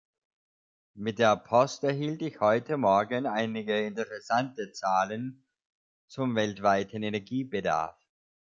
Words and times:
Mit 0.95 1.19
der 1.19 1.35
Post 1.37 1.83
erhielt 1.83 2.23
ich 2.23 2.39
heute 2.39 2.75
morgen 2.77 3.27
einige 3.27 3.79
interessante 3.85 4.71
Zahlen 4.71 5.45
zum 6.07 6.33
weltweiten 6.33 7.03
Energiebedarf. 7.03 7.95